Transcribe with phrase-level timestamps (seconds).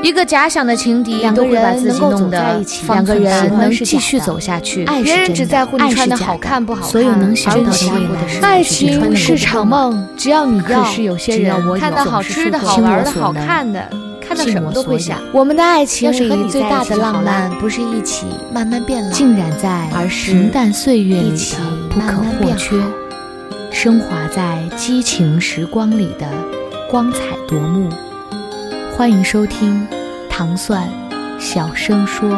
[0.00, 4.84] 一个假想的情敌两个人能够走在一起，方寸大喜欢是假继续的走下去。
[4.84, 10.82] 爱是别人真的只在乎你爱穿的好是假的看不好看，所有能想到的未来在乎的是爱情是场梦，只要你要。
[10.82, 13.90] 可是有些人只要我有看到好吃的好玩的好看的，
[14.20, 15.18] 看到什么都会想。
[15.32, 16.12] 我们的爱情
[16.48, 21.56] 最大的浪漫，不是一起慢慢变老，浸染在而是平淡岁月里的
[21.90, 22.88] 不可或缺好，
[23.72, 26.26] 升华在激情时光里的
[26.88, 27.18] 光彩
[27.48, 27.88] 夺目。
[28.98, 29.86] 欢迎收听
[30.28, 30.92] 糖蒜
[31.38, 32.28] 小声说。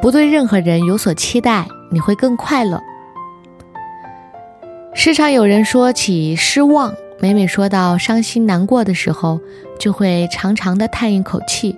[0.00, 2.80] 不对任何人有所期待，你会更快乐。
[4.94, 9.40] 时常有人说起失望，每每说到伤心难过的时候，
[9.80, 11.76] 就会长长的叹一口气，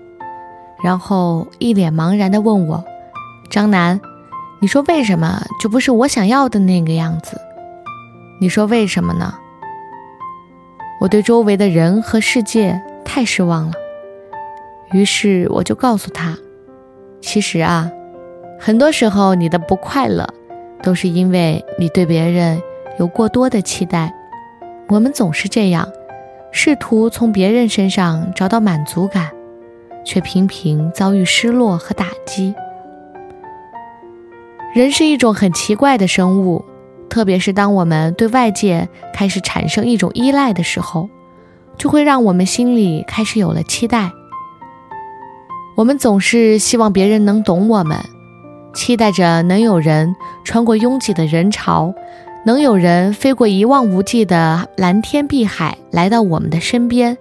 [0.82, 2.84] 然后一脸茫然的问我
[3.50, 4.00] ：“张楠，
[4.60, 7.40] 你说为什么就不是我想要的那个样子？
[8.40, 9.34] 你说为什么呢？”
[11.00, 13.72] 我对周围的人和世界太失望了，
[14.92, 16.36] 于是我就告诉他
[17.22, 17.90] ：“其实啊。”
[18.60, 20.28] 很多时候，你的不快乐，
[20.82, 22.60] 都是因为你对别人
[22.98, 24.12] 有过多的期待。
[24.88, 25.88] 我们总是这样，
[26.50, 29.30] 试图从别人身上找到满足感，
[30.08, 32.54] 却频频遭遇失落和打击。
[34.74, 36.64] 人是一种很奇怪的生物，
[37.10, 41.10] 特别是当我们对外界开始产生一种依赖的时候，
[41.76, 44.10] 就会让我们心里开始有了期待。
[45.76, 47.98] 我们总是希望别人能懂我们。
[48.72, 51.92] 期待着能有人穿过拥挤的人潮，
[52.46, 57.18] 能有人飞过一望无际的蓝天碧海来到我们的身边，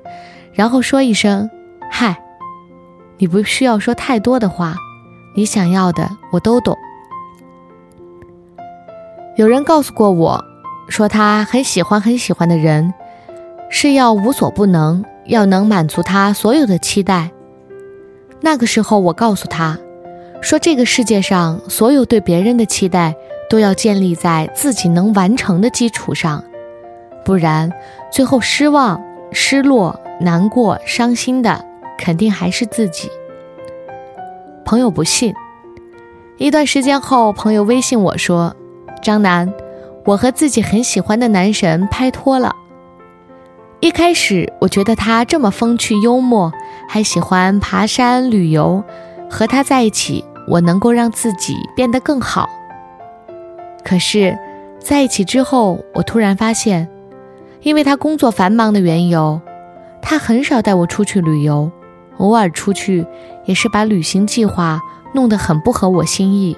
[0.54, 1.50] 然后说一声
[1.92, 2.24] “嗨”。
[3.18, 4.76] 你不需要说太多的话，
[5.36, 6.78] 你想要的我都懂。
[9.36, 10.44] 有人告诉过我，
[10.90, 12.94] 说他很喜欢很喜欢的人，
[13.70, 17.32] 是要无所不能，要能满足他所有的期待。
[18.42, 19.78] 那个时候，我告诉他。
[20.40, 23.16] 说这个世界上所有对别人的期待，
[23.50, 26.44] 都要建立在自己能完成的基础上，
[27.26, 27.74] 不然
[28.12, 31.66] 最后失望、失落、难过、伤心的
[31.98, 33.10] 肯定还是自己。
[34.68, 35.34] 朋友不信，
[36.36, 38.54] 一段时间后，朋友微信我说
[39.02, 39.54] ：“张楠，
[40.04, 42.54] 我和自己很喜欢的男神拍拖了。”
[43.80, 46.52] 一开始我觉得他这么风趣幽默，
[46.90, 48.84] 还喜欢爬山旅游。
[49.30, 52.50] 和他在一起，我能够让自己变得更好。
[53.86, 54.38] 可是，
[54.80, 56.90] 在一起之后，我突然发现，
[57.62, 59.40] 因为他工作繁忙的缘由，
[60.02, 61.72] 他很少带我出去旅游，
[62.18, 63.06] 偶尔出去
[63.46, 64.82] 也是把旅行计划
[65.14, 66.58] 弄得很不合我心意。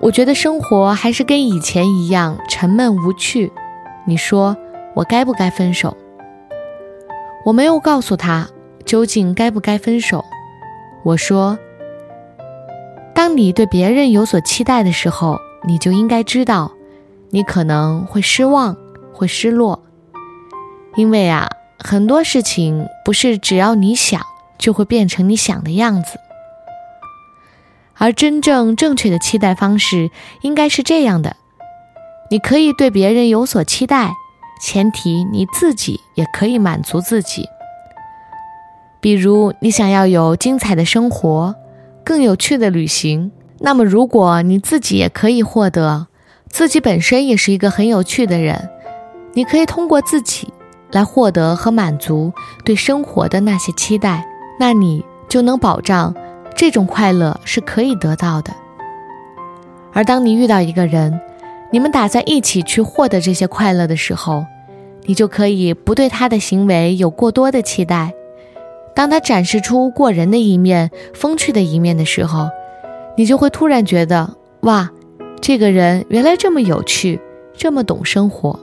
[0.00, 3.52] 我觉得生活还是跟以前一样沉闷无趣。
[4.06, 4.56] 你说
[4.94, 5.96] 我该不该分手？
[7.44, 8.48] 我没有告诉他
[8.84, 10.24] 究竟该不该分手。
[11.02, 11.58] 我说
[13.14, 16.72] ：“当你对别人有所期待的时候，你就应该知道，
[17.30, 18.76] 你可能会失望，
[19.12, 19.82] 会失落。
[20.96, 24.20] 因为啊，很多事情不是只要你想
[24.60, 26.20] 就会变成你想的样子。
[27.96, 30.10] 而真正正确的期待方式
[30.42, 31.34] 应该是这样的：
[32.30, 34.12] 你可以对别人有所期待，
[34.62, 37.48] 前提你自己也可以满足自己。”
[39.02, 41.54] 比如你想要有精彩的生活，
[42.04, 46.06] 更有趣的旅行，那么如果你自己也可以获得，
[46.48, 48.68] 自己本身也是一个很有趣的人，
[49.32, 50.52] 你可以通过自己
[50.92, 52.32] 来获得和满足
[52.64, 54.26] 对生活的那些期待，
[54.60, 56.14] 那你就能保障
[56.54, 58.52] 这种快乐是可以得到的。
[59.94, 61.18] 而当你遇到一个人，
[61.72, 64.44] 你们打算一起去获得这些快乐的时候，
[65.06, 68.12] 你就可以不对他的行为有过多的期待。
[68.94, 72.50] 当他展示出过人的一面、风趣的一面的时候，
[73.16, 74.90] 你就会突然觉得，哇，
[75.40, 77.18] 这个人原来这么有趣，
[77.56, 78.60] 这么懂生活。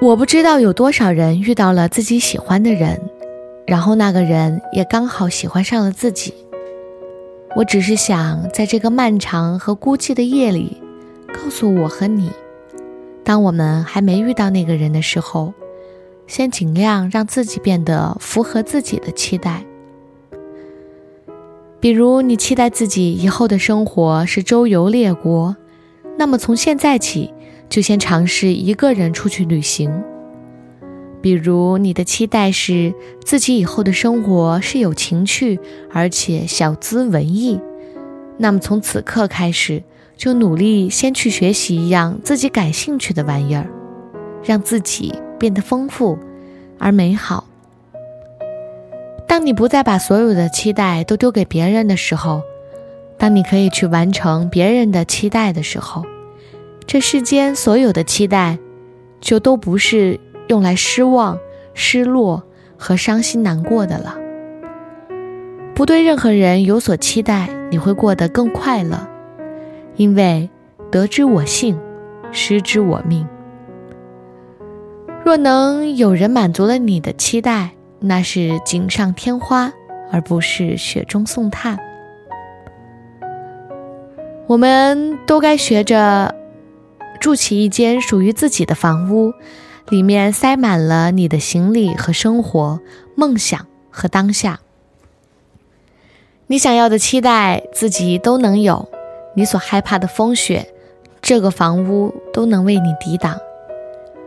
[0.00, 3.07] 我不知道有多少人遇到了自己喜欢的人，
[3.68, 6.32] 然后那个人也刚好喜欢上了自己。
[7.54, 10.80] 我只是想在这个漫长和孤寂的夜里，
[11.28, 12.30] 告诉我和你，
[13.22, 15.52] 当我们还没遇到那个人的时候。
[16.26, 19.64] 先尽量让自己变得符合自己的期待，
[21.80, 25.56] 比如你期待自己以后的生活是周游列国，
[26.18, 27.32] 那么从现在起
[27.70, 29.90] 就先尝试一个人出去旅行。
[31.20, 32.94] 比如，你的期待是
[33.24, 35.58] 自己以后的生活是有情趣，
[35.92, 37.60] 而且小资文艺，
[38.36, 39.82] 那么从此刻开始，
[40.16, 43.66] 就努力先去学习一样自己感兴趣的玩意儿，
[44.44, 46.18] 让自己变得丰富
[46.78, 47.44] 而美好。
[49.26, 52.42] 当你不再把所有的期待都丢给别人的时候，
[53.18, 56.04] 当你可以去完成别人的期待的时候，
[56.86, 58.58] 这世间所有的期待，
[59.20, 60.18] 就都不是
[60.48, 61.38] 用来失望、
[61.72, 62.42] 失落
[62.76, 64.16] 和伤心难过的了。
[65.74, 69.06] 不对任何人有所期待，你会过得更快乐，
[69.94, 70.50] 因为
[70.90, 71.78] 得之我幸，
[72.32, 73.26] 失之我命。
[75.24, 77.70] 若能有人满足了你的期待，
[78.00, 79.72] 那是锦上添花，
[80.10, 81.78] 而不是雪中送炭。
[84.46, 86.34] 我们都该学着
[87.20, 89.34] 住起一间属于自己的房屋，
[89.90, 92.80] 里面塞满了你的行李和生活、
[93.14, 94.60] 梦想和当下。
[96.46, 98.88] 你想要的期待，自己都能有；
[99.34, 100.72] 你所害怕的风雪，
[101.22, 103.38] 这个房屋都能为你抵挡。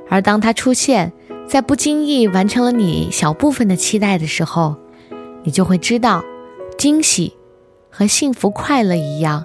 [0.10, 1.14] 而当它出现，
[1.48, 4.76] 在不经意完成了你小部分的期待的时候，
[5.44, 6.24] 你就会知道，
[6.78, 7.36] 惊喜
[7.90, 9.44] 和幸福快乐一样，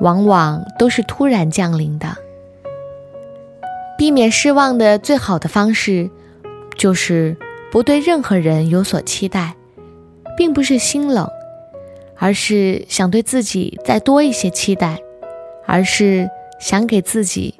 [0.00, 2.16] 往往都是突然降临的。
[4.00, 6.08] 避免失望的最好的方式，
[6.74, 7.36] 就是
[7.70, 9.56] 不对任何人有所期待，
[10.38, 11.28] 并不是心冷，
[12.16, 14.98] 而是想对自己再多一些期待，
[15.66, 17.54] 而是想给自己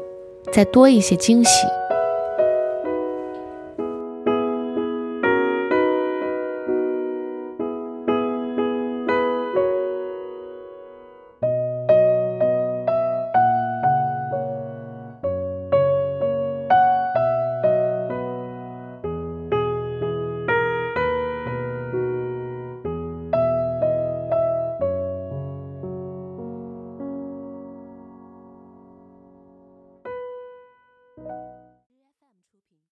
[0.51, 1.67] 再多一些惊喜。